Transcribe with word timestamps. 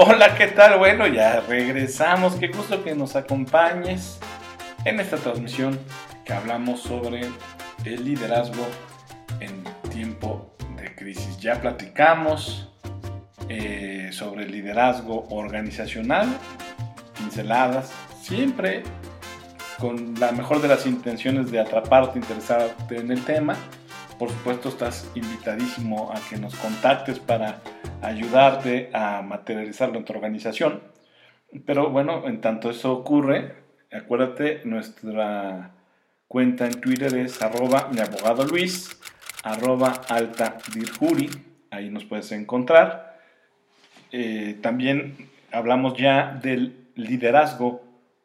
Hola, 0.00 0.36
¿qué 0.36 0.46
tal? 0.46 0.78
Bueno, 0.78 1.08
ya 1.08 1.40
regresamos. 1.40 2.36
Qué 2.36 2.46
gusto 2.46 2.84
que 2.84 2.94
nos 2.94 3.16
acompañes 3.16 4.20
en 4.84 5.00
esta 5.00 5.16
transmisión 5.16 5.76
que 6.24 6.32
hablamos 6.32 6.82
sobre 6.82 7.22
el 7.84 8.04
liderazgo 8.04 8.64
en 9.40 9.64
tiempo 9.90 10.54
de 10.76 10.94
crisis. 10.94 11.40
Ya 11.40 11.60
platicamos 11.60 12.68
eh, 13.48 14.10
sobre 14.12 14.44
el 14.44 14.52
liderazgo 14.52 15.26
organizacional, 15.30 16.28
pinceladas, 17.18 17.92
siempre 18.22 18.84
con 19.80 20.14
la 20.20 20.30
mejor 20.30 20.62
de 20.62 20.68
las 20.68 20.86
intenciones 20.86 21.50
de 21.50 21.58
atraparte, 21.58 22.20
interesarte 22.20 22.98
en 22.98 23.10
el 23.10 23.24
tema. 23.24 23.56
Por 24.16 24.28
supuesto, 24.28 24.68
estás 24.68 25.10
invitadísimo 25.16 26.12
a 26.14 26.20
que 26.30 26.36
nos 26.36 26.54
contactes 26.54 27.18
para 27.18 27.58
ayudarte 28.02 28.90
a 28.92 29.22
materializarlo 29.22 29.98
en 29.98 30.04
tu 30.04 30.12
organización. 30.12 30.82
Pero 31.64 31.90
bueno, 31.90 32.26
en 32.26 32.40
tanto 32.40 32.70
eso 32.70 32.92
ocurre, 32.92 33.54
acuérdate, 33.90 34.60
nuestra 34.64 35.70
cuenta 36.26 36.66
en 36.66 36.80
Twitter 36.80 37.14
es 37.16 37.40
arroba 37.40 37.88
mi 37.92 38.00
abogado 38.00 38.44
Luis, 38.44 39.00
arroba 39.42 40.02
alta 40.08 40.58
dirjuri, 40.74 41.30
ahí 41.70 41.90
nos 41.90 42.04
puedes 42.04 42.30
encontrar. 42.32 43.18
Eh, 44.12 44.58
también 44.62 45.16
hablamos 45.52 45.94
ya 45.96 46.38
del 46.42 46.88
liderazgo 46.96 47.82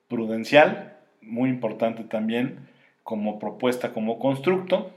prudencial, 0.08 0.98
muy 1.22 1.50
importante 1.50 2.04
también 2.04 2.68
como 3.04 3.40
propuesta, 3.40 3.94
como 3.94 4.20
constructo, 4.20 4.92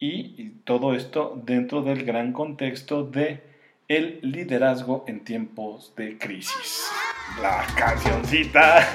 y 0.00 0.50
todo 0.64 0.94
esto 0.94 1.40
dentro 1.44 1.82
del 1.82 2.04
gran 2.04 2.32
contexto 2.32 3.02
de 3.02 3.47
el 3.88 4.20
liderazgo 4.20 5.04
en 5.08 5.24
tiempos 5.24 5.94
de 5.96 6.18
crisis. 6.18 6.90
La 7.40 7.64
cancioncita, 7.74 8.86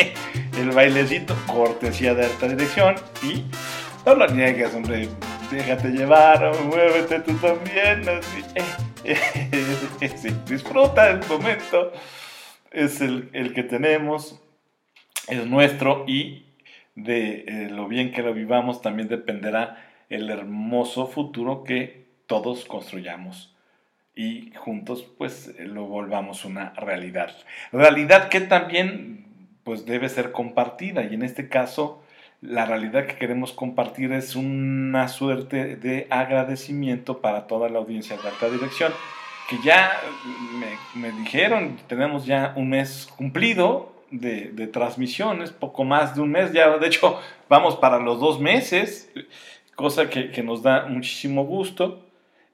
el 0.58 0.70
bailecito, 0.70 1.36
cortesía 1.46 2.14
de 2.14 2.24
alta 2.24 2.48
dirección 2.48 2.94
y 3.22 3.44
no 4.06 4.14
lo 4.14 4.26
niegues, 4.28 4.74
hombre, 4.74 5.06
déjate 5.50 5.88
llevar, 5.90 6.50
muévete 6.64 7.20
tú 7.20 7.34
también, 7.34 8.02
disfruta 10.48 11.10
el 11.10 11.26
momento, 11.26 11.92
es 12.70 13.02
el, 13.02 13.28
el 13.34 13.52
que 13.52 13.64
tenemos 13.64 14.40
es 15.28 15.46
nuestro 15.46 16.04
y 16.06 16.46
de 16.94 17.44
eh, 17.46 17.68
lo 17.70 17.86
bien 17.86 18.12
que 18.12 18.22
lo 18.22 18.32
vivamos 18.32 18.80
también 18.80 19.08
dependerá 19.08 19.86
el 20.08 20.30
hermoso 20.30 21.06
futuro 21.06 21.64
que 21.64 22.06
todos 22.26 22.64
construyamos 22.64 23.54
y 24.18 24.52
juntos 24.56 25.06
pues 25.16 25.54
lo 25.60 25.86
volvamos 25.86 26.44
una 26.44 26.74
realidad. 26.74 27.30
Realidad 27.72 28.28
que 28.28 28.40
también 28.40 29.24
pues 29.62 29.86
debe 29.86 30.08
ser 30.08 30.32
compartida 30.32 31.04
y 31.04 31.14
en 31.14 31.22
este 31.22 31.48
caso 31.48 32.02
la 32.40 32.66
realidad 32.66 33.06
que 33.06 33.14
queremos 33.14 33.52
compartir 33.52 34.12
es 34.12 34.34
una 34.34 35.06
suerte 35.06 35.76
de 35.76 36.08
agradecimiento 36.10 37.20
para 37.20 37.46
toda 37.46 37.68
la 37.68 37.78
audiencia 37.78 38.16
de 38.16 38.28
alta 38.28 38.50
dirección 38.50 38.92
que 39.48 39.56
ya 39.64 39.98
me, 40.58 41.00
me 41.00 41.16
dijeron, 41.20 41.78
tenemos 41.86 42.26
ya 42.26 42.52
un 42.56 42.70
mes 42.70 43.08
cumplido 43.16 43.92
de, 44.10 44.66
transmisiones, 44.72 45.52
poco 45.52 45.84
más 45.84 46.14
de 46.14 46.22
un 46.22 46.30
mes, 46.30 46.52
ya 46.52 46.76
de 46.76 46.86
hecho 46.86 47.20
vamos 47.48 47.76
para 47.76 47.98
los 47.98 48.20
dos 48.20 48.40
meses, 48.40 49.10
cosa 49.74 50.10
que, 50.10 50.42
nos 50.42 50.62
da 50.62 50.86
muchísimo 50.86 51.44
gusto 51.44 52.04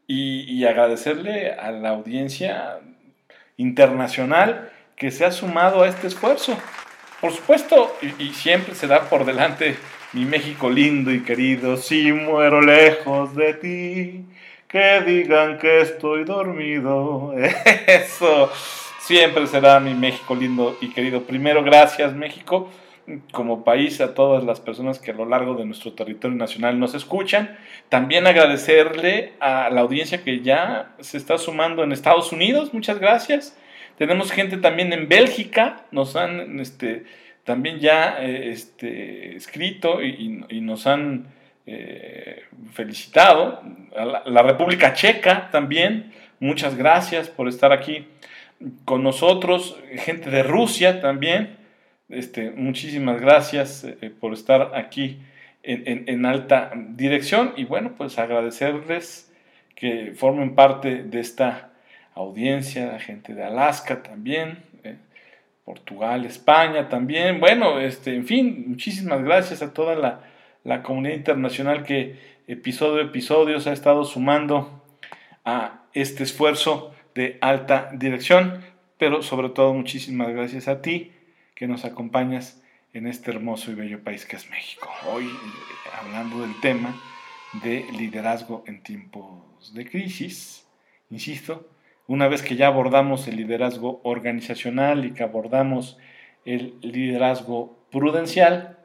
y, 0.07 0.65
agradecerle 0.65 1.53
a 1.53 1.71
la 1.71 1.91
audiencia 1.91 2.79
internacional 3.57 4.71
que 4.97 5.11
se 5.11 5.25
ha 5.25 5.31
sumado 5.31 5.83
a 5.83 5.89
este 5.89 6.07
esfuerzo. 6.07 6.57
Por 7.21 7.33
supuesto, 7.33 7.97
y, 8.03 8.25
y 8.25 8.35
siempre 8.35 8.75
se 8.75 8.87
da 8.87 9.09
por 9.09 9.25
delante 9.25 9.77
mi 10.13 10.25
México 10.25 10.71
lindo 10.71 11.11
y 11.11 11.23
querido, 11.23 11.77
si 11.77 12.13
muero 12.13 12.61
lejos 12.61 13.35
de 13.35 13.55
ti, 13.55 14.25
que 14.69 15.01
digan 15.01 15.59
que 15.59 15.81
estoy 15.81 16.25
dormido. 16.25 17.35
Eso 17.87 18.51
siempre 19.01 19.47
será 19.47 19.81
mi 19.81 19.95
México 19.95 20.35
lindo 20.35 20.77
y 20.81 20.91
querido. 20.91 21.23
Primero, 21.23 21.63
gracias 21.63 22.15
México 22.15 22.71
como 23.33 23.65
país 23.65 24.01
a 24.01 24.15
todas 24.15 24.45
las 24.45 24.61
personas 24.61 24.99
que 24.99 25.11
a 25.11 25.15
lo 25.15 25.27
largo 25.27 25.55
de 25.55 25.67
nuestro 25.67 25.93
territorio 25.93 26.37
nacional 26.37 26.79
nos 26.79 26.95
escuchan. 26.95 27.57
También 27.89 28.27
agradecerle 28.27 29.33
a 29.41 29.69
la 29.71 29.83
audiencia 29.83 30.23
que 30.25 30.41
ya 30.41 30.95
se 31.01 31.19
está 31.19 31.39
sumando 31.39 31.85
en 31.85 31.93
Estados 31.93 32.33
Unidos. 32.33 32.73
Muchas 32.73 32.99
gracias. 32.99 33.59
Tenemos 33.99 34.33
gente 34.33 34.57
también 34.57 34.93
en 34.93 35.09
Bélgica. 35.09 35.85
Nos 35.91 36.17
han 36.17 36.61
este, 36.61 37.05
también 37.45 37.79
ya 37.79 38.17
eh, 38.21 38.51
este, 38.51 39.37
escrito 39.37 40.03
y, 40.03 40.61
nos 40.63 40.87
han 40.87 41.27
eh, 41.67 42.45
felicitado. 42.73 43.63
la, 43.95 44.23
la 44.25 44.43
República 44.43 44.95
Checa 44.95 45.51
también. 45.51 46.13
Muchas 46.41 46.77
gracias 46.77 47.29
por 47.29 47.49
estar 47.49 47.73
aquí 47.73 48.07
con 48.85 49.03
nosotros, 49.03 49.79
gente 49.97 50.31
de 50.31 50.43
Rusia 50.43 51.01
también. 51.01 51.64
Este, 52.15 52.51
muchísimas 52.53 53.21
gracias 53.21 53.85
eh, 53.85 54.11
por 54.21 54.33
estar 54.33 54.71
aquí 54.75 55.19
en, 55.65 56.27
alta 56.27 56.73
dirección 56.91 57.55
y 57.57 57.65
bueno, 57.65 57.95
pues 57.97 58.19
agradecerles 58.19 59.33
que 59.75 60.13
formen 60.15 60.55
parte 60.55 61.03
de 61.03 61.21
esta 61.21 61.71
audiencia, 62.15 62.93
la 62.93 63.01
gente 63.01 63.35
de 63.35 63.45
Alaska 63.45 64.03
también, 64.03 64.59
eh, 64.85 64.97
Portugal, 65.65 66.27
España 66.27 66.89
también, 66.89 67.41
bueno, 67.41 67.81
este, 67.81 68.15
en 68.15 68.27
fin, 68.27 68.65
muchísimas 68.69 69.25
gracias 69.25 69.63
a 69.63 69.73
toda 69.73 69.97
la, 69.97 70.21
la 70.65 70.83
comunidad 70.83 71.17
internacional 71.17 71.83
que 71.83 72.17
episodio 72.47 73.03
a 73.03 73.07
episodio 73.07 73.59
se 73.59 73.71
ha 73.71 73.73
estado 73.73 74.05
sumando 74.05 74.85
a 75.47 75.85
este 75.95 76.23
esfuerzo 76.23 76.95
de 77.15 77.39
alta 77.41 77.89
dirección, 77.95 78.61
pero 78.99 79.23
sobre 79.23 79.49
todo 79.49 79.73
muchísimas 79.73 80.29
gracias 80.29 80.69
a 80.69 80.83
ti 80.83 81.14
que 81.55 81.67
nos 81.67 81.85
acompañas 81.85 82.63
en 82.93 83.07
este 83.07 83.31
hermoso 83.31 83.71
y 83.71 83.75
bello 83.75 84.03
país 84.03 84.27
que 84.27 84.37
es 84.37 84.49
México. 84.51 84.89
Hoy 85.13 85.25
eh, 85.25 85.91
hablando 86.01 86.41
del 86.41 86.59
tema 86.61 86.95
de 87.63 87.87
liderazgo 87.93 88.65
en 88.67 88.83
tiempos 88.83 89.73
de 89.75 89.89
crisis, 89.89 90.67
insisto, 91.11 91.69
una 92.07 92.29
vez 92.29 92.43
que 92.43 92.57
ya 92.57 92.67
abordamos 92.67 93.29
el 93.29 93.37
liderazgo 93.37 94.01
organizacional 94.05 95.05
y 95.05 95.13
que 95.13 95.23
abordamos 95.23 95.99
el 96.45 96.75
liderazgo 96.83 97.79
prudencial, 97.91 98.79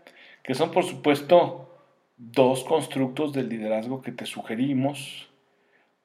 que 0.43 0.55
son 0.55 0.71
por 0.71 0.85
supuesto 0.85 1.83
dos 2.17 2.63
constructos 2.63 3.33
del 3.33 3.49
liderazgo 3.49 4.01
que 4.01 4.11
te 4.11 4.25
sugerimos 4.25 5.29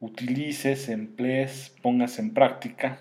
utilices, 0.04 0.88
emplees, 0.88 1.74
pongas 1.82 2.18
en 2.18 2.34
práctica. 2.34 2.98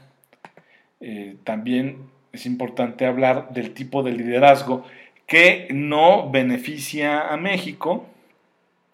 Eh, 1.01 1.35
también 1.43 2.09
es 2.33 2.47
importante 2.47 3.05
hablar 3.05 3.53
del 3.53 3.73
tipo 3.73 4.03
de 4.03 4.11
liderazgo 4.11 4.83
que 5.27 5.67
no 5.71 6.29
beneficia 6.29 7.31
a 7.31 7.37
México, 7.37 8.07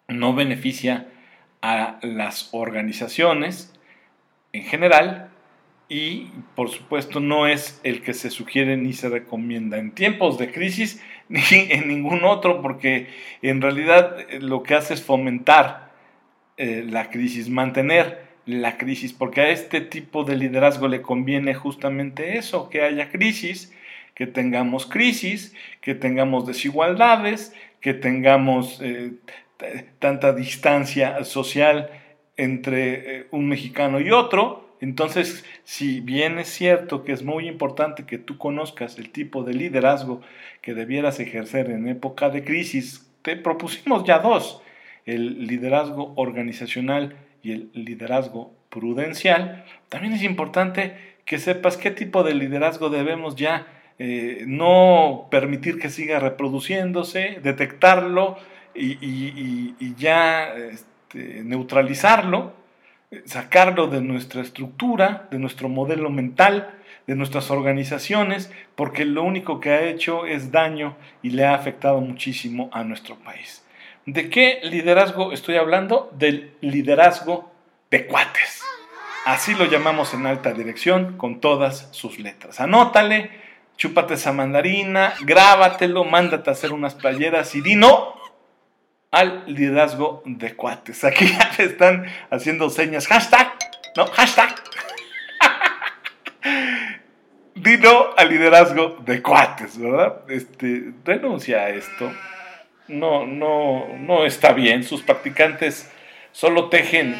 no 0.08 0.34
beneficia 0.34 1.08
a 1.62 1.98
las 2.02 2.50
organizaciones 2.52 3.74
en 4.52 4.62
general 4.62 5.30
y 5.88 6.28
por 6.54 6.68
supuesto 6.70 7.18
no 7.18 7.46
es 7.46 7.80
el 7.82 8.02
que 8.02 8.14
se 8.14 8.30
sugiere 8.30 8.76
ni 8.76 8.92
se 8.92 9.08
recomienda 9.08 9.78
en 9.78 9.90
tiempos 9.92 10.38
de 10.38 10.52
crisis 10.52 11.02
ni 11.28 11.42
en 11.50 11.88
ningún 11.88 12.24
otro 12.24 12.62
porque 12.62 13.08
en 13.42 13.60
realidad 13.60 14.16
lo 14.40 14.62
que 14.62 14.74
hace 14.74 14.94
es 14.94 15.02
fomentar 15.02 15.90
eh, 16.56 16.84
la 16.86 17.10
crisis, 17.10 17.48
mantener 17.48 18.29
la 18.50 18.76
crisis, 18.76 19.12
porque 19.12 19.40
a 19.40 19.50
este 19.50 19.80
tipo 19.80 20.24
de 20.24 20.36
liderazgo 20.36 20.88
le 20.88 21.02
conviene 21.02 21.54
justamente 21.54 22.38
eso, 22.38 22.68
que 22.68 22.82
haya 22.82 23.10
crisis, 23.10 23.72
que 24.14 24.26
tengamos 24.26 24.86
crisis, 24.86 25.54
que 25.80 25.94
tengamos 25.94 26.46
desigualdades, 26.46 27.54
que 27.80 27.94
tengamos 27.94 28.80
eh, 28.82 29.12
tanta 29.98 30.32
distancia 30.32 31.24
social 31.24 31.90
entre 32.36 33.18
eh, 33.18 33.26
un 33.30 33.48
mexicano 33.48 34.00
y 34.00 34.10
otro. 34.10 34.76
Entonces, 34.80 35.44
si 35.64 36.00
bien 36.00 36.38
es 36.38 36.48
cierto 36.48 37.04
que 37.04 37.12
es 37.12 37.22
muy 37.22 37.48
importante 37.48 38.06
que 38.06 38.18
tú 38.18 38.38
conozcas 38.38 38.98
el 38.98 39.10
tipo 39.10 39.42
de 39.42 39.54
liderazgo 39.54 40.22
que 40.62 40.74
debieras 40.74 41.20
ejercer 41.20 41.70
en 41.70 41.88
época 41.88 42.30
de 42.30 42.44
crisis, 42.44 43.06
te 43.22 43.36
propusimos 43.36 44.04
ya 44.04 44.18
dos 44.18 44.62
el 45.06 45.46
liderazgo 45.46 46.12
organizacional 46.16 47.16
y 47.42 47.52
el 47.52 47.70
liderazgo 47.74 48.54
prudencial, 48.68 49.64
también 49.88 50.12
es 50.12 50.22
importante 50.22 50.96
que 51.24 51.38
sepas 51.38 51.76
qué 51.76 51.90
tipo 51.90 52.22
de 52.22 52.34
liderazgo 52.34 52.90
debemos 52.90 53.36
ya 53.36 53.66
eh, 53.98 54.44
no 54.46 55.28
permitir 55.30 55.78
que 55.78 55.90
siga 55.90 56.18
reproduciéndose, 56.18 57.40
detectarlo 57.42 58.36
y, 58.74 59.74
ya 59.96 60.54
este, 60.54 61.42
neutralizarlo 61.44 62.60
sacarlo 63.24 63.88
de 63.88 64.00
nuestra 64.00 64.40
estructura, 64.40 65.28
de 65.30 65.38
nuestro 65.38 65.68
modelo 65.68 66.10
mental, 66.10 66.70
de 67.06 67.16
nuestras 67.16 67.50
organizaciones, 67.50 68.52
porque 68.76 69.04
lo 69.04 69.24
único 69.24 69.58
que 69.58 69.70
ha 69.70 69.82
hecho 69.82 70.26
es 70.26 70.52
daño 70.52 70.96
y 71.22 71.30
le 71.30 71.44
ha 71.44 71.54
afectado 71.54 72.00
muchísimo 72.00 72.70
a 72.72 72.84
nuestro 72.84 73.16
país. 73.16 73.64
¿De 74.06 74.30
qué 74.30 74.60
liderazgo 74.62 75.32
estoy 75.32 75.56
hablando? 75.56 76.10
Del 76.12 76.54
liderazgo 76.60 77.50
de 77.90 78.06
cuates. 78.06 78.62
Así 79.26 79.54
lo 79.54 79.66
llamamos 79.66 80.14
en 80.14 80.26
alta 80.26 80.52
dirección 80.52 81.18
con 81.18 81.40
todas 81.40 81.88
sus 81.90 82.18
letras. 82.18 82.60
Anótale, 82.60 83.30
chúpate 83.76 84.14
esa 84.14 84.32
mandarina, 84.32 85.14
grábatelo, 85.20 86.04
mándate 86.04 86.50
a 86.50 86.54
hacer 86.54 86.72
unas 86.72 86.94
playeras 86.94 87.54
y 87.54 87.60
di 87.60 87.76
no 87.76 88.14
al 89.10 89.44
liderazgo 89.46 90.22
de 90.24 90.54
cuates. 90.54 91.04
Aquí 91.04 91.28
ya 91.28 91.50
le 91.58 91.64
están 91.64 92.06
haciendo 92.30 92.70
señas. 92.70 93.06
Hashtag, 93.06 93.52
no, 93.96 94.06
hashtag. 94.06 94.54
Dino 97.54 98.14
al 98.16 98.30
liderazgo 98.30 98.96
de 99.04 99.20
cuates, 99.20 99.78
¿verdad? 99.78 100.22
Este, 100.28 100.92
renuncia 101.04 101.58
a 101.58 101.68
esto. 101.70 102.10
No, 102.90 103.24
no, 103.24 103.86
no 103.98 104.26
está 104.26 104.52
bien. 104.52 104.82
Sus 104.82 105.02
practicantes 105.02 105.88
solo 106.32 106.70
tejen 106.70 107.14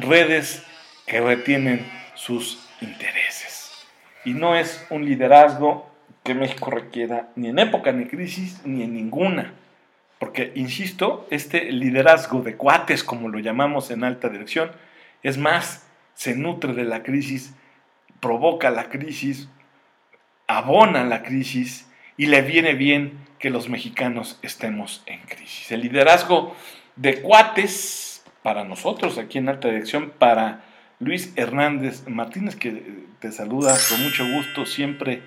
redes 0.00 0.64
que 1.06 1.20
retienen 1.20 1.86
sus 2.14 2.66
intereses. 2.80 3.86
Y 4.24 4.32
no 4.32 4.56
es 4.56 4.86
un 4.88 5.04
liderazgo 5.04 5.90
que 6.24 6.34
México 6.34 6.70
requiera 6.70 7.28
ni 7.36 7.48
en 7.48 7.58
época 7.58 7.92
de 7.92 8.08
crisis 8.08 8.62
ni 8.64 8.82
en 8.82 8.94
ninguna. 8.94 9.52
Porque, 10.18 10.52
insisto, 10.54 11.26
este 11.30 11.70
liderazgo 11.70 12.40
de 12.40 12.56
cuates, 12.56 13.04
como 13.04 13.28
lo 13.28 13.40
llamamos 13.40 13.90
en 13.90 14.04
alta 14.04 14.30
dirección, 14.30 14.70
es 15.22 15.36
más, 15.36 15.86
se 16.14 16.34
nutre 16.34 16.72
de 16.72 16.84
la 16.84 17.02
crisis, 17.02 17.54
provoca 18.20 18.70
la 18.70 18.88
crisis, 18.88 19.50
abona 20.46 21.04
la 21.04 21.22
crisis 21.22 21.89
y 22.20 22.26
le 22.26 22.42
viene 22.42 22.74
bien 22.74 23.18
que 23.38 23.48
los 23.48 23.70
mexicanos 23.70 24.38
estemos 24.42 25.02
en 25.06 25.20
crisis. 25.20 25.72
El 25.72 25.80
liderazgo 25.80 26.54
de 26.96 27.22
cuates 27.22 28.22
para 28.42 28.62
nosotros 28.62 29.16
aquí 29.16 29.38
en 29.38 29.48
alta 29.48 29.68
dirección, 29.68 30.12
para 30.18 30.62
Luis 30.98 31.32
Hernández 31.36 32.06
Martínez, 32.08 32.56
que 32.56 33.06
te 33.20 33.32
saluda 33.32 33.74
con 33.88 34.02
mucho 34.02 34.28
gusto 34.34 34.66
siempre 34.66 35.22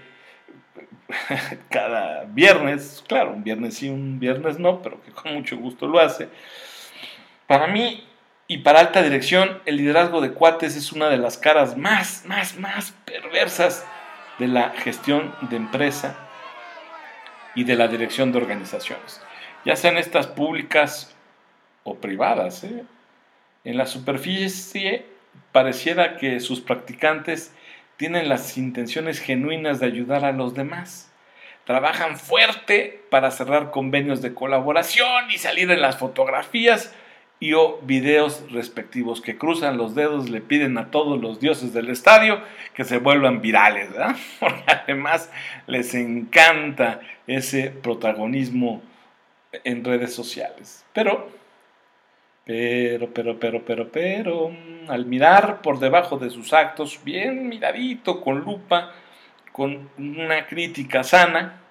cada 1.71 2.25
viernes, 2.25 3.03
claro, 3.07 3.31
un 3.31 3.43
viernes 3.43 3.73
sí, 3.73 3.89
un 3.89 4.19
viernes 4.19 4.59
no, 4.59 4.83
pero 4.83 5.01
que 5.01 5.09
con 5.09 5.33
mucho 5.33 5.57
gusto 5.57 5.87
lo 5.87 5.99
hace. 5.99 6.29
Para 7.47 7.65
mí 7.65 8.07
y 8.47 8.59
para 8.59 8.81
alta 8.81 9.01
dirección, 9.01 9.63
el 9.65 9.77
liderazgo 9.77 10.21
de 10.21 10.33
cuates 10.33 10.75
es 10.75 10.91
una 10.91 11.09
de 11.09 11.17
las 11.17 11.39
caras 11.39 11.75
más, 11.75 12.23
más, 12.27 12.55
más 12.59 12.93
perversas 13.03 13.83
de 14.37 14.47
la 14.47 14.69
gestión 14.77 15.33
de 15.49 15.55
empresa 15.55 16.22
y 17.55 17.63
de 17.63 17.75
la 17.75 17.87
dirección 17.87 18.31
de 18.31 18.39
organizaciones, 18.39 19.21
ya 19.65 19.75
sean 19.75 19.97
estas 19.97 20.27
públicas 20.27 21.15
o 21.83 21.95
privadas. 21.95 22.63
¿eh? 22.63 22.83
En 23.63 23.77
la 23.77 23.85
superficie 23.85 25.05
pareciera 25.51 26.17
que 26.17 26.39
sus 26.39 26.61
practicantes 26.61 27.53
tienen 27.97 28.29
las 28.29 28.57
intenciones 28.57 29.19
genuinas 29.19 29.79
de 29.79 29.85
ayudar 29.85 30.25
a 30.25 30.31
los 30.31 30.53
demás. 30.53 31.11
Trabajan 31.65 32.17
fuerte 32.17 33.01
para 33.09 33.31
cerrar 33.31 33.71
convenios 33.71 34.21
de 34.21 34.33
colaboración 34.33 35.31
y 35.31 35.37
salir 35.37 35.71
en 35.71 35.81
las 35.81 35.97
fotografías 35.97 36.93
y 37.43 37.53
videos 37.81 38.49
respectivos 38.53 39.19
que 39.19 39.37
cruzan 39.37 39.75
los 39.75 39.95
dedos, 39.95 40.29
le 40.29 40.39
piden 40.39 40.77
a 40.77 40.91
todos 40.91 41.19
los 41.19 41.41
dioses 41.41 41.73
del 41.73 41.89
estadio 41.89 42.41
que 42.73 42.85
se 42.85 42.99
vuelvan 42.99 43.41
virales, 43.41 43.91
¿verdad? 43.91 44.15
Porque 44.39 44.63
además 44.67 45.29
les 45.67 45.93
encanta 45.93 47.01
ese 47.27 47.69
protagonismo 47.69 48.81
en 49.65 49.83
redes 49.83 50.13
sociales. 50.13 50.85
Pero 50.93 51.27
pero, 52.45 53.13
pero, 53.13 53.39
pero, 53.39 53.63
pero, 53.65 53.91
pero, 53.91 54.51
al 54.87 55.05
mirar 55.05 55.61
por 55.61 55.79
debajo 55.79 56.17
de 56.17 56.29
sus 56.29 56.51
actos, 56.51 56.99
bien 57.03 57.47
miradito, 57.47 58.21
con 58.21 58.39
lupa, 58.39 58.91
con 59.53 59.89
una 59.97 60.45
crítica 60.47 61.03
sana, 61.03 61.61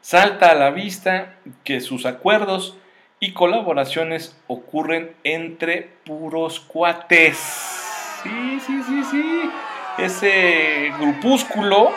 salta 0.00 0.50
a 0.50 0.54
la 0.54 0.70
vista 0.70 1.36
que 1.62 1.80
sus 1.80 2.06
acuerdos 2.06 2.78
y 3.20 3.32
colaboraciones 3.32 4.36
ocurren 4.46 5.12
entre 5.24 5.90
puros 6.04 6.60
cuates. 6.60 7.36
Sí, 8.22 8.60
sí, 8.60 8.82
sí, 8.82 9.04
sí. 9.10 9.50
Ese 9.98 10.92
grupúsculo 10.98 11.90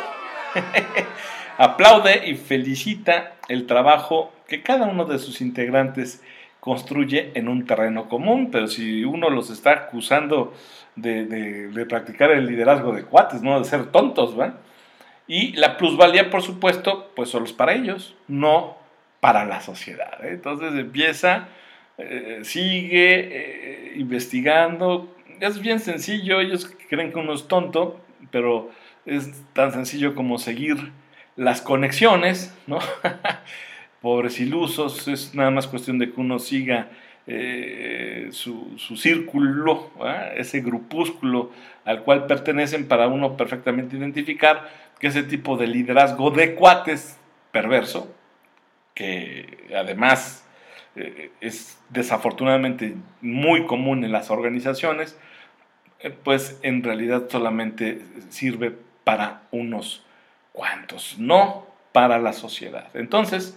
aplaude 1.58 2.28
y 2.28 2.36
felicita 2.36 3.34
el 3.48 3.66
trabajo 3.66 4.32
que 4.48 4.62
cada 4.62 4.86
uno 4.86 5.06
de 5.06 5.20
sus 5.20 5.42
integrantes 5.42 6.22
construye 6.60 7.32
en 7.36 7.48
un 7.48 7.66
terreno 7.66 8.10
común, 8.10 8.50
pero 8.52 8.68
si 8.68 9.04
uno 9.04 9.30
los 9.30 9.50
está 9.50 9.72
acusando 9.72 10.54
de, 10.96 11.86
practicar 11.88 12.32
el 12.32 12.46
liderazgo 12.46 12.92
de 12.92 13.04
cuates, 13.04 13.42
no 13.42 13.60
de 13.60 13.66
ser 13.66 13.86
tontos, 13.92 14.38
¿va? 14.38 14.56
Y 15.28 15.54
la 15.54 15.78
plusvalía, 15.78 16.30
por 16.30 16.42
supuesto, 16.42 17.12
pues 17.16 17.30
solo 17.30 17.46
es 17.46 17.54
para 17.54 17.74
ellos, 17.74 18.16
no 18.28 18.78
para 19.20 19.46
la 19.46 19.62
sociedad. 19.62 20.24
¿eh? 20.24 20.32
Entonces 20.32 20.74
empieza, 20.74 21.48
eh, 21.98 22.40
sigue 22.44 23.20
eh, 23.20 23.94
investigando, 23.98 25.14
es 25.40 25.60
bien 25.60 25.80
sencillo, 25.80 26.40
ellos 26.40 26.72
creen 26.90 27.12
que 27.12 27.20
uno 27.20 27.34
es 27.34 27.48
tonto, 27.48 28.00
pero 28.32 28.72
es 29.06 29.32
tan 29.54 29.72
sencillo 29.72 30.16
como 30.16 30.38
seguir 30.38 30.92
las 31.36 31.62
conexiones, 31.62 32.54
pobres 34.02 34.40
ilusos, 34.40 35.08
es 35.08 35.34
nada 35.36 35.52
más 35.52 35.68
cuestión 35.68 36.00
de 36.00 36.12
que 36.12 36.20
uno 36.20 36.40
siga 36.40 36.90
su, 38.32 38.78
círculo, 38.96 39.92
ese 40.38 40.62
grupúsculo 40.62 41.52
al 41.84 42.04
cual 42.04 42.26
pertenecen 42.26 42.88
para 42.88 43.08
uno 43.08 43.36
perfectamente 43.36 43.98
identificar 43.98 44.70
que 44.98 45.08
ese 45.08 45.24
tipo 45.24 45.58
de 45.58 45.68
liderazgo 45.68 46.32
de 46.32 46.56
cuates 46.56 47.18
perverso, 47.52 48.16
que 48.98 49.70
además 49.78 50.44
eh, 50.96 51.30
es 51.40 51.78
desafortunadamente 51.90 52.96
muy 53.22 53.68
común 53.68 54.04
en 54.04 54.12
las 54.12 54.32
organizaciones, 54.32 55.16
eh, 56.00 56.10
pues 56.10 56.58
en 56.64 56.82
realidad 56.82 57.30
solamente 57.30 58.02
sirve 58.30 58.76
para 59.04 59.44
unos 59.52 60.04
cuantos, 60.52 61.20
no 61.20 61.68
para 61.92 62.18
la 62.18 62.34
sociedad. 62.34 62.88
Entonces, 62.96 63.56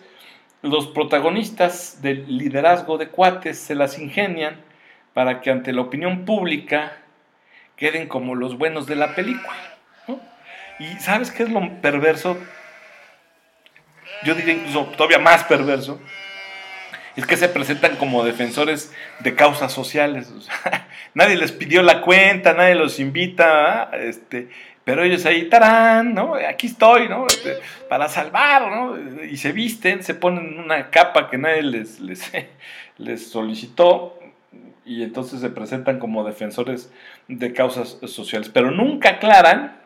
los 0.60 0.88
protagonistas 0.88 2.02
del 2.02 2.36
liderazgo 2.36 2.98
de 2.98 3.08
cuates 3.08 3.58
se 3.58 3.74
las 3.74 3.98
ingenian 3.98 4.60
para 5.14 5.40
que 5.40 5.50
ante 5.50 5.72
la 5.72 5.80
opinión 5.80 6.26
pública 6.26 6.92
queden 7.76 8.08
como 8.08 8.34
los 8.34 8.58
buenos 8.58 8.84
de 8.86 8.96
la 8.96 9.14
película. 9.14 9.56
¿Y 10.78 10.84
sabes 11.00 11.30
qué 11.30 11.44
es 11.44 11.50
lo 11.50 11.80
perverso? 11.80 12.36
Yo 14.24 14.34
diría 14.34 14.54
incluso 14.54 14.86
todavía 14.96 15.18
más 15.18 15.44
perverso. 15.44 16.00
Es 17.16 17.26
que 17.26 17.36
se 17.36 17.48
presentan 17.48 17.96
como 17.96 18.24
defensores 18.24 18.92
de 19.20 19.34
causas 19.34 19.72
sociales. 19.72 20.32
nadie 21.14 21.36
les 21.36 21.52
pidió 21.52 21.82
la 21.82 22.02
cuenta, 22.02 22.52
nadie 22.52 22.74
los 22.74 23.00
invita. 23.00 23.90
Este, 23.92 24.48
pero 24.84 25.02
ellos 25.02 25.26
ahí, 25.26 25.48
tarán, 25.48 26.14
¿no? 26.14 26.34
Aquí 26.34 26.68
estoy, 26.68 27.08
¿no? 27.08 27.26
Este, 27.26 27.58
para 27.88 28.08
salvar, 28.08 28.70
¿no? 28.70 29.24
Y 29.24 29.36
se 29.36 29.52
visten, 29.52 30.02
se 30.02 30.14
ponen 30.14 30.58
una 30.58 30.90
capa 30.90 31.28
que 31.28 31.38
nadie 31.38 31.62
les, 31.62 32.00
les, 32.00 32.30
les 32.98 33.30
solicitó 33.30 34.18
y 34.84 35.02
entonces 35.02 35.40
se 35.40 35.50
presentan 35.50 35.98
como 35.98 36.24
defensores 36.24 36.92
de 37.28 37.52
causas 37.52 37.98
sociales. 38.06 38.50
Pero 38.52 38.70
nunca 38.70 39.10
aclaran 39.10 39.80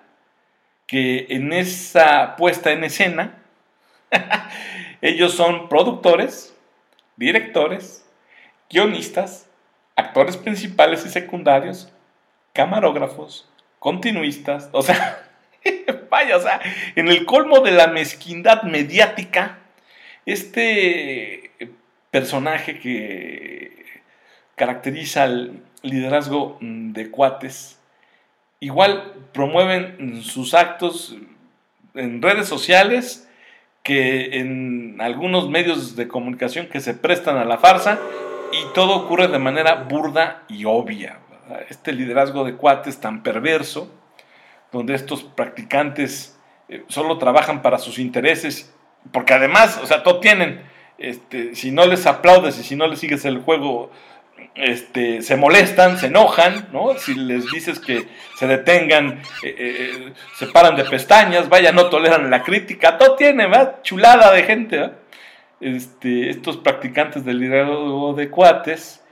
que 0.86 1.26
en 1.30 1.52
esa 1.52 2.36
puesta 2.36 2.72
en 2.72 2.84
escena 2.84 3.43
ellos 5.04 5.34
son 5.34 5.68
productores, 5.68 6.56
directores, 7.16 8.06
guionistas, 8.70 9.46
actores 9.96 10.38
principales 10.38 11.04
y 11.04 11.10
secundarios, 11.10 11.92
camarógrafos, 12.54 13.46
continuistas, 13.78 14.70
o 14.72 14.80
sea, 14.80 15.28
vaya, 16.10 16.38
o 16.38 16.40
sea, 16.40 16.58
en 16.96 17.08
el 17.08 17.26
colmo 17.26 17.60
de 17.60 17.72
la 17.72 17.88
mezquindad 17.88 18.62
mediática, 18.62 19.58
este 20.24 21.50
personaje 22.10 22.80
que 22.80 23.84
caracteriza 24.54 25.24
al 25.24 25.62
liderazgo 25.82 26.56
de 26.62 27.10
cuates, 27.10 27.78
igual 28.58 29.12
promueven 29.34 30.22
sus 30.22 30.54
actos 30.54 31.14
en 31.92 32.22
redes 32.22 32.48
sociales 32.48 33.28
que 33.84 34.38
en 34.38 34.96
algunos 35.00 35.50
medios 35.50 35.94
de 35.94 36.08
comunicación 36.08 36.66
que 36.66 36.80
se 36.80 36.94
prestan 36.94 37.36
a 37.36 37.44
la 37.44 37.58
farsa 37.58 38.00
y 38.50 38.72
todo 38.72 38.96
ocurre 38.96 39.28
de 39.28 39.38
manera 39.38 39.74
burda 39.74 40.42
y 40.48 40.64
obvia. 40.64 41.20
este 41.68 41.92
liderazgo 41.92 42.44
de 42.44 42.54
cuates 42.54 42.98
tan 42.98 43.22
perverso, 43.22 43.92
donde 44.72 44.94
estos 44.94 45.22
practicantes 45.22 46.38
eh, 46.70 46.82
solo 46.88 47.18
trabajan 47.18 47.60
para 47.60 47.78
sus 47.78 47.98
intereses, 47.98 48.74
porque 49.12 49.34
además, 49.34 49.78
o 49.82 49.86
sea, 49.86 50.02
todo 50.02 50.20
tienen, 50.20 50.62
este, 50.96 51.54
si 51.54 51.70
no 51.70 51.84
les 51.84 52.06
aplaudes 52.06 52.58
y 52.58 52.62
si 52.62 52.76
no 52.76 52.86
les 52.86 52.98
sigues 52.98 53.26
el 53.26 53.42
juego, 53.42 53.90
este, 54.54 55.22
se 55.22 55.36
molestan, 55.36 55.98
se 55.98 56.06
enojan, 56.06 56.68
¿no? 56.72 56.96
Si 56.98 57.14
les 57.14 57.50
dices 57.50 57.80
que 57.80 58.06
se 58.38 58.46
detengan, 58.46 59.20
eh, 59.42 59.54
eh, 59.58 60.12
se 60.36 60.46
paran 60.46 60.76
de 60.76 60.84
pestañas, 60.84 61.48
vaya, 61.48 61.72
no 61.72 61.86
toleran 61.86 62.30
la 62.30 62.42
crítica, 62.42 62.96
todo 62.98 63.16
tiene, 63.16 63.46
¿verdad? 63.46 63.82
Chulada 63.82 64.32
de 64.32 64.42
gente, 64.44 64.90
Este, 65.60 66.30
estos 66.30 66.58
practicantes 66.58 67.24
del 67.24 67.38
liderazgo 67.40 68.12
de 68.14 68.28
cuates, 68.28 69.02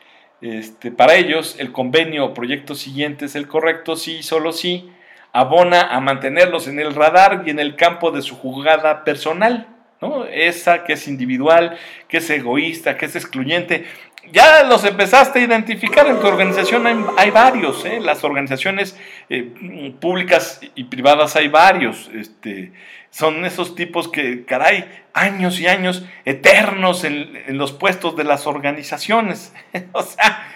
este, 0.42 0.90
para 0.90 1.14
ellos 1.14 1.56
el 1.58 1.72
convenio 1.72 2.26
o 2.26 2.34
proyecto 2.34 2.74
siguiente 2.74 3.26
es 3.26 3.36
el 3.36 3.46
correcto, 3.46 3.96
sí, 3.96 4.22
solo 4.22 4.52
sí, 4.52 4.90
abona 5.32 5.82
a 5.82 6.00
mantenerlos 6.00 6.68
en 6.68 6.78
el 6.78 6.94
radar 6.94 7.44
y 7.46 7.50
en 7.50 7.58
el 7.58 7.74
campo 7.76 8.10
de 8.10 8.22
su 8.22 8.36
jugada 8.36 9.04
personal, 9.04 9.68
¿no? 10.00 10.24
Esa 10.26 10.84
que 10.84 10.94
es 10.94 11.08
individual, 11.08 11.78
que 12.08 12.18
es 12.18 12.28
egoísta, 12.28 12.96
que 12.96 13.06
es 13.06 13.16
excluyente. 13.16 13.86
Ya 14.30 14.62
los 14.64 14.84
empezaste 14.84 15.40
a 15.40 15.42
identificar 15.42 16.06
en 16.06 16.20
tu 16.20 16.26
organización, 16.26 16.86
hay, 17.16 17.30
varios, 17.30 17.84
¿eh? 17.84 18.00
las 18.00 18.24
organizaciones 18.24 18.96
eh, 19.28 19.94
públicas 20.00 20.60
y 20.74 20.84
privadas 20.84 21.36
hay 21.36 21.48
varios. 21.48 22.08
Este, 22.14 22.72
son 23.10 23.44
esos 23.44 23.74
tipos 23.74 24.08
que, 24.08 24.44
caray, 24.44 24.88
años 25.12 25.60
y 25.60 25.66
años 25.66 26.06
eternos 26.24 27.04
en, 27.04 27.58
los 27.58 27.72
puestos 27.72 28.16
de 28.16 28.24
las 28.24 28.46
organizaciones. 28.46 29.52
o 29.92 30.02
sea, 30.02 30.46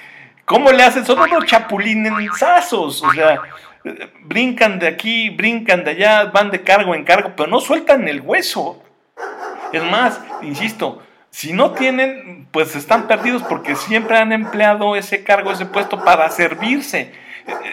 ¿cómo 0.44 0.72
le 0.72 0.82
hacen? 0.82 1.04
Son 1.04 1.18
unos 1.18 1.44
chapulinensazos, 1.44 3.02
o 3.02 3.12
sea, 3.12 3.42
brincan 4.22 4.78
de 4.78 4.88
aquí, 4.88 5.30
brincan 5.30 5.84
de 5.84 5.90
allá, 5.90 6.24
van 6.26 6.50
de 6.50 6.62
cargo 6.62 6.94
en 6.94 7.04
cargo, 7.04 7.32
pero 7.36 7.48
no 7.48 7.60
sueltan 7.60 8.08
el 8.08 8.22
hueso. 8.22 8.82
Es 9.72 9.82
más, 9.82 10.20
insisto, 10.42 11.02
si 11.36 11.52
no 11.52 11.72
tienen, 11.72 12.48
pues 12.50 12.74
están 12.76 13.06
perdidos 13.06 13.42
porque 13.42 13.76
siempre 13.76 14.16
han 14.16 14.32
empleado 14.32 14.96
ese 14.96 15.22
cargo, 15.22 15.52
ese 15.52 15.66
puesto 15.66 16.02
para 16.02 16.30
servirse. 16.30 17.12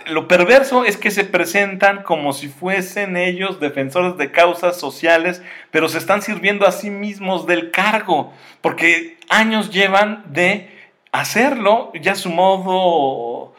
Lo 0.07 0.27
perverso 0.27 0.83
es 0.83 0.97
que 0.97 1.11
se 1.11 1.23
presentan 1.23 2.03
como 2.03 2.33
si 2.33 2.49
fuesen 2.49 3.15
ellos 3.15 3.61
defensores 3.61 4.17
de 4.17 4.31
causas 4.31 4.77
sociales, 4.77 5.41
pero 5.71 5.87
se 5.87 5.97
están 5.97 6.21
sirviendo 6.21 6.67
a 6.67 6.73
sí 6.73 6.89
mismos 6.89 7.47
del 7.47 7.71
cargo, 7.71 8.33
porque 8.59 9.17
años 9.29 9.71
llevan 9.71 10.25
de 10.27 10.69
hacerlo, 11.13 11.93
ya 12.01 12.15
su 12.15 12.31
modo 12.31 13.55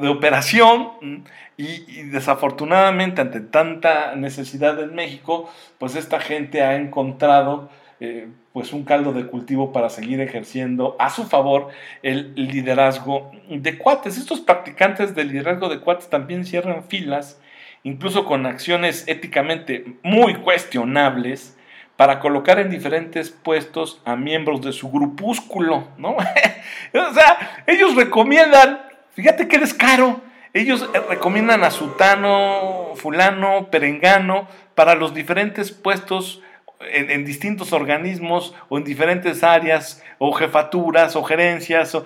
de 0.00 0.08
operación, 0.08 1.24
y, 1.56 2.02
desafortunadamente 2.10 3.20
ante 3.20 3.40
tanta 3.40 4.16
necesidad 4.16 4.82
en 4.82 4.96
México, 4.96 5.48
pues 5.78 5.94
esta 5.94 6.18
gente 6.18 6.60
ha 6.60 6.74
encontrado 6.74 7.70
eh, 8.00 8.26
pues 8.58 8.72
un 8.72 8.82
caldo 8.82 9.12
de 9.12 9.28
cultivo 9.28 9.72
para 9.72 9.88
seguir 9.88 10.20
ejerciendo 10.20 10.96
a 10.98 11.10
su 11.10 11.28
favor 11.28 11.68
el 12.02 12.34
liderazgo 12.34 13.30
de 13.48 13.78
cuates. 13.78 14.18
Estos 14.18 14.40
practicantes 14.40 15.14
del 15.14 15.28
liderazgo 15.28 15.68
de 15.68 15.78
cuates 15.78 16.10
también 16.10 16.44
cierran 16.44 16.82
filas, 16.82 17.40
incluso 17.84 18.24
con 18.24 18.46
acciones 18.46 19.04
éticamente 19.06 19.84
muy 20.02 20.34
cuestionables, 20.34 21.56
para 21.94 22.18
colocar 22.18 22.58
en 22.58 22.68
diferentes 22.68 23.30
puestos 23.30 24.02
a 24.04 24.16
miembros 24.16 24.60
de 24.60 24.72
su 24.72 24.90
grupúsculo, 24.90 25.86
¿no? 25.96 26.16
o 26.94 27.14
sea, 27.14 27.62
ellos 27.68 27.94
recomiendan, 27.94 28.80
fíjate 29.12 29.46
que 29.46 29.54
eres 29.54 29.72
caro, 29.72 30.20
ellos 30.52 30.90
recomiendan 31.08 31.62
a 31.62 31.70
Sutano, 31.70 32.94
Fulano, 32.96 33.70
Perengano 33.70 34.48
para 34.74 34.96
los 34.96 35.14
diferentes 35.14 35.70
puestos 35.70 36.42
en, 36.80 37.24
distintos 37.24 37.72
organismos 37.72 38.54
o 38.68 38.78
en 38.78 38.84
diferentes 38.84 39.42
áreas 39.42 40.02
o 40.18 40.32
jefaturas 40.32 41.16
o 41.16 41.22
gerencias. 41.22 41.96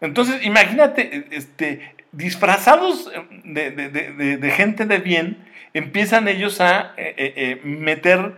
entonces, 0.00 0.44
imagínate, 0.44 1.26
este, 1.30 1.94
disfrazados 2.12 3.10
de, 3.44 4.52
gente 4.56 4.86
de 4.86 4.98
bien, 4.98 5.44
empiezan 5.74 6.28
ellos 6.28 6.60
a 6.60 6.92
eh, 6.96 7.14
eh, 7.16 7.32
eh, 7.36 7.60
meter 7.64 8.34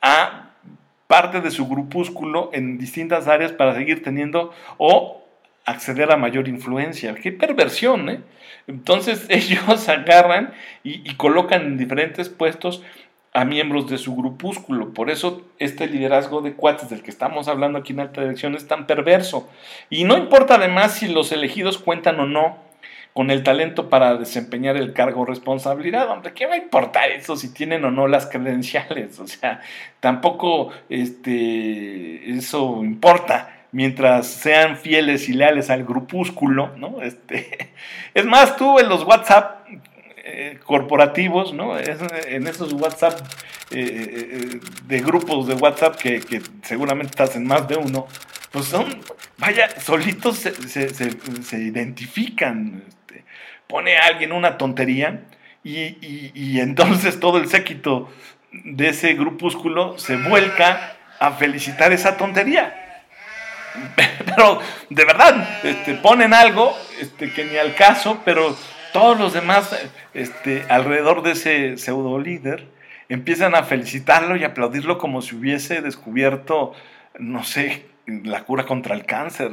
a 0.00 0.50
parte 1.06 1.40
de 1.40 1.50
su 1.50 1.66
grupúsculo 1.66 2.50
en 2.52 2.78
distintas 2.78 3.26
áreas 3.26 3.52
para 3.52 3.74
seguir 3.74 4.02
teniendo 4.02 4.54
o 4.78 5.24
acceder 5.64 6.12
a 6.12 6.16
mayor 6.16 6.48
influencia. 6.48 7.14
Qué 7.14 7.32
perversión, 7.32 8.08
¿eh? 8.08 8.20
Entonces 8.66 9.26
ellos 9.28 9.88
agarran 9.88 10.52
y, 10.82 11.14
colocan 11.16 11.62
en 11.62 11.78
diferentes 11.78 12.28
puestos 12.28 12.82
a 13.32 13.44
miembros 13.44 13.88
de 13.88 13.98
su 13.98 14.16
grupúsculo. 14.16 14.92
Por 14.92 15.10
eso 15.10 15.42
este 15.58 15.86
liderazgo 15.86 16.42
de 16.42 16.54
cuates 16.54 16.90
del 16.90 17.02
que 17.02 17.10
estamos 17.10 17.48
hablando 17.48 17.78
aquí 17.78 17.92
en 17.92 18.00
alta 18.00 18.22
dirección 18.22 18.54
es 18.54 18.66
tan 18.66 18.86
perverso. 18.86 19.48
Y 19.88 20.04
no 20.04 20.18
importa 20.18 20.56
además 20.56 20.94
si 20.94 21.08
los 21.08 21.30
elegidos 21.32 21.78
cuentan 21.78 22.18
o 22.20 22.26
no 22.26 22.58
con 23.12 23.30
el 23.30 23.42
talento 23.42 23.88
para 23.88 24.16
desempeñar 24.16 24.76
el 24.76 24.92
cargo 24.92 25.24
responsabilidad. 25.24 26.08
Hombre, 26.10 26.32
¿qué 26.32 26.46
va 26.46 26.54
a 26.54 26.58
importar 26.58 27.10
eso 27.10 27.36
si 27.36 27.52
tienen 27.52 27.84
o 27.84 27.90
no 27.90 28.06
las 28.06 28.26
credenciales? 28.26 29.18
O 29.20 29.26
sea, 29.26 29.60
tampoco 30.00 30.70
este, 30.88 32.30
eso 32.30 32.82
importa 32.82 33.60
mientras 33.72 34.26
sean 34.26 34.76
fieles 34.76 35.28
y 35.28 35.34
leales 35.34 35.70
al 35.70 35.84
grupúsculo, 35.84 36.70
¿no? 36.76 37.02
Este, 37.02 37.72
es 38.14 38.24
más, 38.24 38.56
tú 38.56 38.78
en 38.78 38.88
los 38.88 39.04
WhatsApp 39.04 39.66
eh, 40.32 40.58
corporativos, 40.64 41.52
¿no? 41.52 41.76
en 41.76 42.46
esos 42.46 42.72
WhatsApp, 42.72 43.20
eh, 43.72 43.78
eh, 44.52 44.60
de 44.86 45.00
grupos 45.00 45.48
de 45.48 45.54
WhatsApp 45.54 45.96
que, 45.96 46.40
seguramente 46.62 47.10
estás 47.10 47.34
en 47.34 47.46
más 47.46 47.66
de 47.66 47.76
uno, 47.76 48.06
pues 48.52 48.66
son, 48.66 49.00
vaya, 49.38 49.68
solitos 49.80 50.38
se, 50.38 51.58
identifican. 51.58 52.84
Este, 52.86 53.24
pone 53.66 53.96
a 53.96 54.06
alguien 54.06 54.30
una 54.32 54.56
tontería 54.56 55.24
y, 55.64 56.60
entonces 56.60 57.18
todo 57.18 57.38
el 57.38 57.48
séquito 57.48 58.08
de 58.52 58.90
ese 58.90 59.14
grupúsculo 59.14 59.98
se 59.98 60.16
vuelca 60.16 60.96
a 61.18 61.32
felicitar 61.32 61.92
esa 61.92 62.16
tontería. 62.16 63.04
Pero 64.24 64.60
de 64.90 65.04
verdad, 65.04 65.60
este, 65.64 65.94
ponen 65.94 66.34
algo 66.34 66.76
este, 67.00 67.32
que 67.32 67.44
ni 67.46 67.56
al 67.56 67.74
caso, 67.74 68.20
pero 68.24 68.56
todos 68.92 69.18
los 69.18 69.32
demás 69.32 69.76
este, 70.14 70.64
alrededor 70.68 71.22
de 71.22 71.32
ese 71.32 71.76
pseudo 71.76 72.18
líder 72.18 72.66
empiezan 73.08 73.54
a 73.54 73.64
felicitarlo 73.64 74.36
y 74.36 74.44
aplaudirlo 74.44 74.98
como 74.98 75.20
si 75.20 75.34
hubiese 75.34 75.82
descubierto, 75.82 76.72
no 77.18 77.42
sé, 77.42 77.84
la 78.06 78.44
cura 78.44 78.64
contra 78.64 78.94
el 78.94 79.04
cáncer. 79.04 79.50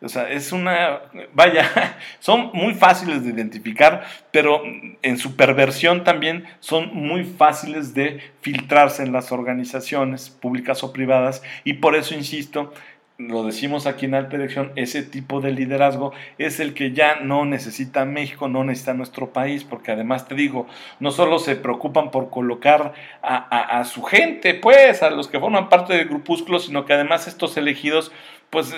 O 0.00 0.08
sea, 0.08 0.28
es 0.30 0.52
una, 0.52 1.00
vaya, 1.32 1.96
son 2.18 2.50
muy 2.52 2.74
fáciles 2.74 3.24
de 3.24 3.30
identificar, 3.30 4.04
pero 4.30 4.62
en 5.02 5.18
su 5.18 5.36
perversión 5.36 6.04
también 6.04 6.44
son 6.60 6.94
muy 6.94 7.24
fáciles 7.24 7.94
de 7.94 8.20
filtrarse 8.40 9.02
en 9.02 9.12
las 9.12 9.32
organizaciones 9.32 10.30
públicas 10.30 10.82
o 10.82 10.92
privadas 10.92 11.42
y 11.64 11.74
por 11.74 11.96
eso 11.96 12.14
insisto 12.14 12.72
lo 13.16 13.44
decimos 13.44 13.86
aquí 13.86 14.06
en 14.06 14.14
alta 14.14 14.36
dirección, 14.36 14.72
ese 14.74 15.04
tipo 15.04 15.40
de 15.40 15.52
liderazgo 15.52 16.12
es 16.38 16.58
el 16.58 16.74
que 16.74 16.92
ya 16.92 17.20
no 17.20 17.44
necesita 17.44 18.04
México, 18.04 18.48
no 18.48 18.64
necesita 18.64 18.92
nuestro 18.92 19.32
país, 19.32 19.62
porque 19.62 19.92
además 19.92 20.26
te 20.26 20.34
digo, 20.34 20.66
no 20.98 21.12
solo 21.12 21.38
se 21.38 21.54
preocupan 21.54 22.10
por 22.10 22.28
colocar 22.28 22.92
a, 23.22 23.84
su 23.84 24.02
gente, 24.02 24.54
pues, 24.54 25.04
a 25.04 25.10
los 25.10 25.28
que 25.28 25.38
forman 25.38 25.68
parte 25.68 25.94
del 25.94 26.08
grupúsculo, 26.08 26.58
sino 26.58 26.84
que 26.84 26.94
además 26.94 27.28
estos 27.28 27.56
elegidos, 27.56 28.10
pues, 28.50 28.74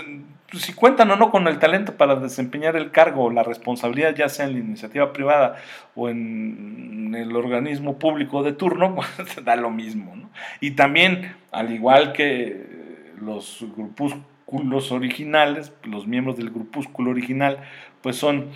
si 0.53 0.75
cuentan 0.75 1.11
o 1.11 1.17
no 1.17 1.31
con 1.31 1.49
el 1.49 1.59
talento 1.59 1.97
para 1.97 2.17
desempeñar 2.17 2.77
el 2.77 2.91
cargo 2.91 3.25
o 3.25 3.31
la 3.31 3.43
responsabilidad, 3.43 4.15
ya 4.15 4.29
sea 4.29 4.45
en 4.45 4.53
la 4.53 4.59
iniciativa 4.59 5.15
privada 5.15 5.57
o 5.95 6.11
en 6.11 7.15
el 7.17 7.35
organismo 7.35 7.99
público 7.99 8.43
de 8.43 8.53
turno, 8.53 8.97
pues 9.17 9.45
da 9.45 9.57
lo 9.57 9.71
mismo. 9.71 10.15
¿no? 10.15 10.29
Y 10.61 10.73
también, 10.73 11.35
al 11.53 11.73
igual 11.73 12.13
que 12.13 12.77
los 13.21 13.65
grupúsculos 13.77 14.93
originales, 14.93 15.73
los 15.85 16.07
miembros 16.07 16.37
del 16.37 16.51
grupúsculo 16.51 17.11
original, 17.11 17.59
pues 18.03 18.17
son 18.17 18.51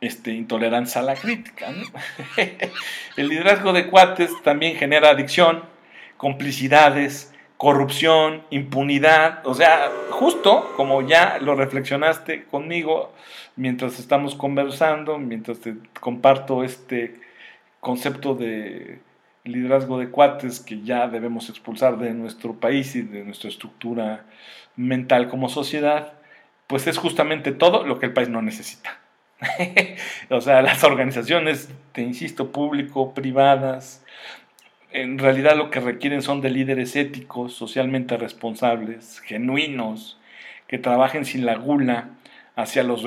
este, 0.00 0.32
intolerantes 0.32 0.96
a 0.96 1.02
la 1.02 1.14
crítica. 1.14 1.68
El 3.16 3.28
liderazgo 3.28 3.72
de 3.72 3.88
cuates 3.88 4.30
también 4.42 4.76
genera 4.76 5.10
adicción, 5.10 5.62
complicidades, 6.16 7.34
corrupción, 7.56 8.42
impunidad, 8.50 9.46
o 9.46 9.54
sea, 9.54 9.90
justo 10.10 10.72
como 10.76 11.06
ya 11.06 11.38
lo 11.40 11.54
reflexionaste 11.54 12.44
conmigo 12.44 13.12
mientras 13.56 13.98
estamos 13.98 14.34
conversando, 14.34 15.18
mientras 15.18 15.60
te 15.60 15.74
comparto 16.00 16.64
este 16.64 17.20
concepto 17.80 18.34
de 18.34 19.00
liderazgo 19.52 19.98
de 19.98 20.10
cuates 20.10 20.60
que 20.60 20.82
ya 20.82 21.08
debemos 21.08 21.48
expulsar 21.48 21.98
de 21.98 22.12
nuestro 22.14 22.54
país 22.54 22.94
y 22.96 23.02
de 23.02 23.24
nuestra 23.24 23.48
estructura 23.48 24.24
mental 24.76 25.28
como 25.28 25.48
sociedad, 25.48 26.14
pues 26.66 26.86
es 26.86 26.98
justamente 26.98 27.52
todo 27.52 27.84
lo 27.84 27.98
que 27.98 28.06
el 28.06 28.12
país 28.12 28.28
no 28.28 28.42
necesita. 28.42 28.98
o 30.30 30.40
sea, 30.40 30.62
las 30.62 30.84
organizaciones, 30.84 31.70
te 31.92 32.02
insisto, 32.02 32.52
público, 32.52 33.14
privadas, 33.14 34.04
en 34.92 35.18
realidad 35.18 35.56
lo 35.56 35.70
que 35.70 35.80
requieren 35.80 36.22
son 36.22 36.40
de 36.40 36.50
líderes 36.50 36.96
éticos, 36.96 37.54
socialmente 37.54 38.16
responsables, 38.16 39.20
genuinos, 39.20 40.18
que 40.66 40.78
trabajen 40.78 41.24
sin 41.24 41.46
la 41.46 41.56
gula 41.56 42.10
hacia 42.56 42.82
los, 42.82 43.04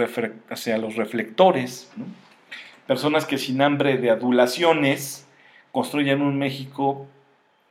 hacia 0.49 0.77
los 0.77 0.95
reflectores, 0.95 1.91
personas 2.87 3.25
que 3.25 3.37
sin 3.37 3.61
hambre 3.61 3.97
de 3.97 4.11
adulaciones 4.11 5.22
construyan 5.73 6.21
un 6.21 6.37
México 6.37 7.07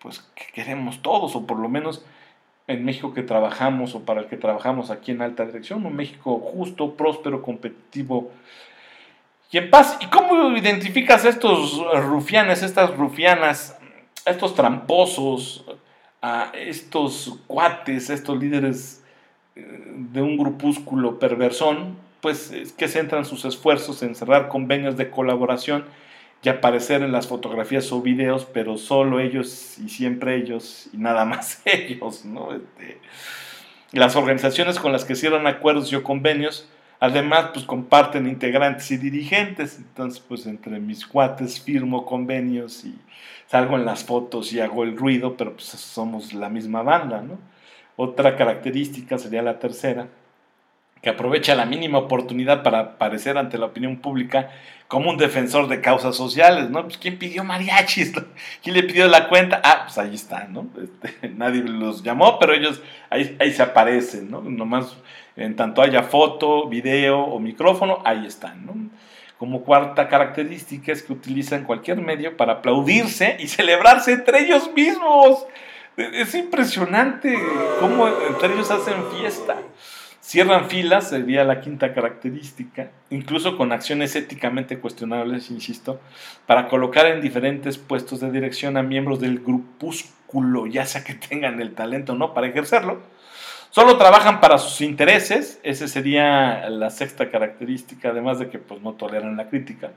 pues 0.01 0.19
que 0.35 0.45
queremos 0.53 1.01
todos, 1.01 1.35
o 1.37 1.47
por 1.47 1.59
lo 1.59 1.69
menos 1.69 2.05
en 2.67 2.85
México 2.85 3.15
que 3.15 3.23
trabajamos 3.23 3.95
o 3.95 4.01
para 4.01 4.21
el 4.21 4.27
que 4.27 4.37
trabajamos 4.37 4.91
aquí 4.91 5.13
en 5.13 5.23
alta 5.23 5.47
dirección, 5.47 5.87
un 5.87 5.95
México 5.95 6.39
justo, 6.39 6.95
próspero, 6.95 7.43
competitivo 7.43 8.31
y 9.53 9.59
en 9.59 9.71
paz. 9.71 9.99
¿Y 10.01 10.07
cómo 10.07 10.57
identificas 10.57 11.25
estos 11.25 11.81
rufianes, 12.05 12.63
estas 12.63 12.97
rufianas, 12.97 13.79
estos 14.27 14.55
tramposos, 14.55 15.65
a 16.21 16.53
estos 16.55 17.39
cuates, 17.47 18.11
estos 18.11 18.39
líderes 18.39 19.05
eh, 19.55 19.65
de 20.13 20.23
un 20.23 20.37
grupúsculo 20.37 21.21
perversón? 21.21 21.97
Pues 22.21 22.51
es 22.51 22.73
que 22.73 22.89
centran 22.89 23.25
sus 23.25 23.45
esfuerzos 23.45 24.03
en 24.03 24.17
cerrar 24.17 24.49
convenios 24.49 24.97
de 24.97 25.11
colaboración 25.11 25.85
y 26.43 26.49
aparecer 26.49 27.03
en 27.03 27.13
las 27.13 27.29
fotografías 27.29 27.93
o 27.93 28.03
videos, 28.03 28.45
pero 28.47 28.77
solo 28.77 29.21
ellos 29.21 29.79
y 29.79 29.89
siempre 29.89 30.37
ellos 30.37 30.89
y 30.93 30.97
nada 30.97 31.25
más 31.27 31.63
ellos, 31.65 32.25
¿no? 32.25 32.53
Este, 32.55 32.99
las 33.93 34.17
organizaciones 34.17 34.79
con 34.79 34.93
las 34.93 35.05
que 35.05 35.15
cierran 35.15 35.47
acuerdos 35.47 35.93
y 35.93 35.97
o 35.97 36.03
convenios, 36.03 36.69
además, 36.99 37.51
pues 37.53 37.65
comparten 37.67 38.27
integrantes 38.27 38.91
y 38.91 38.97
dirigentes, 38.97 39.77
entonces, 39.79 40.21
pues 40.21 40.47
entre 40.47 40.81
mis 40.81 41.07
cuates 41.07 41.61
firmo 41.61 42.07
convenios 42.07 42.85
y 42.85 42.99
salgo 43.47 43.77
en 43.77 43.85
las 43.85 44.05
fotos 44.05 44.53
y 44.53 44.61
hago 44.61 44.83
el 44.83 44.97
ruido, 44.97 45.37
pero 45.37 45.53
pues 45.53 45.67
somos 45.67 46.33
la 46.33 46.49
misma 46.49 46.83
banda, 46.83 47.21
¿no? 47.21 47.39
Otra 47.97 48.37
característica 48.37 49.19
sería 49.19 49.43
la 49.43 49.59
tercera, 49.59 50.09
que 51.03 51.11
aprovecha 51.11 51.55
la 51.57 51.67
mínima 51.67 51.99
oportunidad 51.99 52.63
para 52.63 52.79
aparecer 52.79 53.37
ante 53.37 53.59
la 53.59 53.67
opinión 53.67 53.99
pública 53.99 54.51
como 54.87 55.11
un 55.11 55.17
defensor 55.17 55.69
de 55.69 55.81
causas 55.81 56.15
sociales, 56.15 56.71
¿no? 56.71 56.85
Pues 56.85 56.97
¿quién 56.97 57.19
pidió 57.19 57.43
mariachis? 57.45 58.13
¿Quién 58.63 58.77
le 58.77 58.85
pidió 58.85 59.09
la 59.09 59.29
cuenta? 59.29 59.61
Ah, 59.65 59.85
pues 59.85 59.99
ahí 59.99 60.15
están, 60.15 60.53
¿no? 60.53 60.67
Este, 60.81 61.29
nadie 61.35 61.63
los 61.63 62.03
llamó, 62.03 62.39
pero 62.39 62.55
ellos 62.55 62.81
ahí, 63.11 63.37
ahí 63.41 63.53
se 63.53 63.63
aparecen, 63.63 64.31
¿no? 64.31 64.43
Nomás 64.43 64.97
en 65.35 65.57
tanto 65.57 65.83
haya 65.83 66.03
foto, 66.03 66.69
video 66.69 67.19
o 67.21 67.41
micrófono, 67.41 68.01
ahí 68.05 68.27
están, 68.27 68.65
¿no? 68.65 68.75
Como 69.39 69.63
cuarta 69.63 70.07
característica 70.07 70.93
es 70.93 71.03
que 71.03 71.13
utilizan 71.13 71.65
cualquier 71.65 71.99
medio 72.01 72.37
para 72.37 72.55
aplaudirse 72.55 73.39
y 73.41 73.49
celebrarse 73.49 74.13
entre 74.13 74.41
ellos 74.41 74.71
mismos. 74.73 75.47
Es 75.97 76.35
impresionante 76.37 77.37
cómo 77.81 78.07
entre 78.07 78.53
ellos 78.53 78.71
hacen 78.71 78.95
fiesta. 79.17 79.57
Cierran 80.23 80.71
filas, 80.71 81.09
sería 81.09 81.43
la 81.43 81.61
quinta 81.61 81.93
característica, 81.93 82.93
incluso 83.11 83.57
con 83.57 83.73
acciones 83.73 84.15
éticamente 84.15 84.79
cuestionables, 84.79 85.51
insisto, 85.51 86.01
para 86.47 86.69
colocar 86.69 87.07
en 87.07 87.21
diferentes 87.21 87.77
puestos 87.77 88.21
de 88.21 88.31
dirección 88.31 88.77
a 88.77 88.85
miembros 88.85 89.19
del 89.19 89.41
grupúsculo, 89.41 90.69
ya 90.69 90.87
sea 90.87 91.03
que 91.03 91.15
tengan 91.15 91.61
el 91.61 91.75
talento 91.75 92.13
o 92.13 92.17
no 92.17 92.35
para 92.35 92.47
ejercerlo. 92.47 93.03
Solo 93.71 93.97
trabajan 93.99 94.41
para 94.41 94.59
sus 94.59 94.81
intereses, 94.81 95.59
esa 95.65 95.89
sería 95.89 96.71
la 96.71 96.91
sexta 96.91 97.29
característica, 97.29 98.11
además 98.11 98.39
de 98.39 98.49
que 98.49 98.61
pues, 98.61 98.81
no 98.81 98.93
toleran 98.93 99.37
la 99.37 99.49
crítica. 99.49 99.91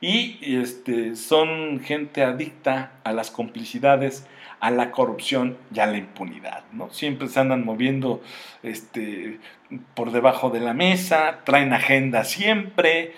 Y 0.00 0.38
este, 0.56 1.16
son 1.16 1.80
gente 1.80 2.22
adicta 2.22 2.92
a 3.02 3.12
las 3.12 3.32
complicidades, 3.32 4.24
a 4.64 4.70
la 4.70 4.92
corrupción 4.92 5.58
y 5.74 5.80
a 5.80 5.86
la 5.86 5.98
impunidad, 5.98 6.64
¿no? 6.72 6.88
Siempre 6.90 7.28
se 7.28 7.38
andan 7.38 7.66
moviendo 7.66 8.22
este, 8.62 9.38
por 9.92 10.10
debajo 10.10 10.48
de 10.48 10.60
la 10.60 10.72
mesa, 10.72 11.40
traen 11.44 11.74
agenda 11.74 12.24
siempre, 12.24 13.12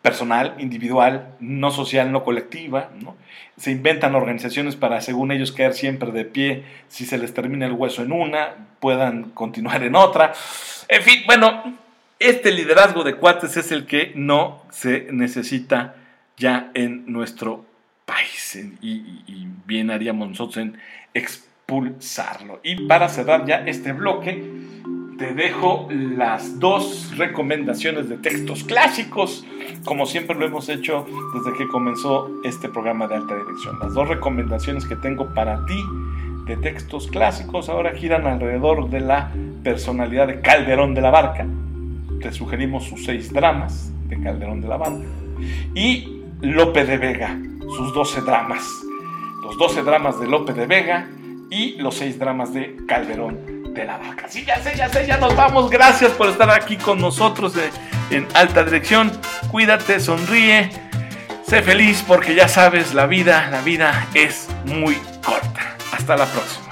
personal, 0.00 0.54
individual, 0.56 1.36
no 1.40 1.70
social, 1.70 2.10
no 2.10 2.24
colectiva, 2.24 2.88
¿no? 3.02 3.16
Se 3.58 3.70
inventan 3.70 4.14
organizaciones 4.14 4.76
para, 4.76 5.02
según 5.02 5.30
ellos, 5.30 5.52
caer 5.52 5.74
siempre 5.74 6.10
de 6.10 6.24
pie 6.24 6.64
si 6.88 7.04
se 7.04 7.18
les 7.18 7.34
termina 7.34 7.66
el 7.66 7.72
hueso 7.72 8.00
en 8.02 8.10
una, 8.10 8.54
puedan 8.80 9.24
continuar 9.32 9.82
en 9.82 9.94
otra. 9.94 10.32
En 10.88 11.02
fin, 11.02 11.20
bueno, 11.26 11.76
este 12.18 12.50
liderazgo 12.50 13.04
de 13.04 13.16
cuates 13.16 13.58
es 13.58 13.72
el 13.72 13.84
que 13.84 14.12
no 14.14 14.62
se 14.70 15.08
necesita 15.10 15.96
ya 16.38 16.70
en 16.72 17.12
nuestro 17.12 17.66
país 18.10 18.58
y, 18.82 19.46
bien 19.66 19.90
haríamos 19.90 20.28
nosotros 20.28 20.56
en 20.58 20.78
expulsarlo. 21.14 22.60
Y 22.64 22.86
para 22.86 23.08
cerrar 23.08 23.46
ya 23.46 23.58
este 23.66 23.92
bloque, 23.92 24.42
te 25.16 25.34
dejo 25.34 25.86
las 25.90 26.58
dos 26.58 27.16
recomendaciones 27.16 28.08
de 28.08 28.16
textos 28.16 28.64
clásicos, 28.64 29.46
como 29.84 30.06
siempre 30.06 30.34
lo 30.34 30.46
hemos 30.46 30.68
hecho 30.68 31.06
desde 31.34 31.56
que 31.56 31.68
comenzó 31.68 32.30
este 32.42 32.68
programa 32.68 33.06
de 33.06 33.16
alta 33.16 33.36
dirección. 33.36 33.78
Las 33.80 33.94
dos 33.94 34.08
recomendaciones 34.08 34.86
que 34.86 34.96
tengo 34.96 35.32
para 35.34 35.64
ti 35.66 35.80
de 36.46 36.56
textos 36.56 37.06
clásicos 37.06 37.68
ahora 37.68 37.94
giran 37.94 38.26
alrededor 38.26 38.90
de 38.90 39.00
la 39.00 39.30
personalidad 39.62 40.26
de 40.26 40.40
Calderón 40.40 40.94
de 40.94 41.00
la 41.02 41.10
Barca. 41.10 41.46
Te 42.20 42.32
sugerimos 42.32 42.84
sus 42.84 43.04
seis 43.04 43.32
dramas 43.32 43.92
de 44.08 44.20
Calderón 44.20 44.60
de 44.60 44.68
la 44.68 44.78
Barca. 44.78 45.06
Y 45.74 46.22
Lope 46.40 46.84
de 46.84 46.96
Vega, 46.98 47.38
sus 47.76 47.92
12 47.94 48.20
dramas. 48.22 48.64
Los 49.42 49.56
12 49.56 49.82
dramas 49.82 50.20
de 50.20 50.26
Lope 50.26 50.52
de 50.52 50.66
Vega 50.66 51.08
y 51.50 51.76
los 51.76 51.96
6 51.96 52.18
dramas 52.18 52.52
de 52.52 52.76
Calderón 52.86 53.72
de 53.74 53.84
la 53.84 53.98
Vaca. 53.98 54.26
Sí, 54.28 54.44
ya 54.44 54.60
sé, 54.62 54.76
ya 54.76 54.88
sé, 54.88 55.06
ya 55.06 55.16
nos 55.16 55.34
vamos. 55.36 55.70
Gracias 55.70 56.12
por 56.12 56.28
estar 56.28 56.50
aquí 56.50 56.76
con 56.76 57.00
nosotros 57.00 57.54
en 58.10 58.26
alta 58.34 58.64
dirección. 58.64 59.10
Cuídate, 59.50 60.00
sonríe, 60.00 60.70
sé 61.46 61.62
feliz 61.62 62.04
porque 62.06 62.34
ya 62.34 62.48
sabes, 62.48 62.94
la 62.94 63.06
vida, 63.06 63.48
la 63.50 63.62
vida 63.62 64.08
es 64.14 64.48
muy 64.64 64.96
corta. 65.24 65.76
Hasta 65.92 66.16
la 66.16 66.26
próxima. 66.26 66.69